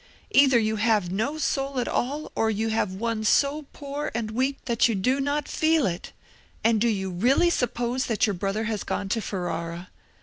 [0.31, 4.57] Either you have no soul at all, or you have one so poor and weak
[4.65, 6.11] that you do not feel it!
[6.63, 9.89] And do you really suppose that your brother has gone to Ferrara?